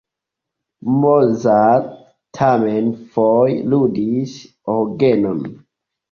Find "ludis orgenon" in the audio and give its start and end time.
3.73-5.45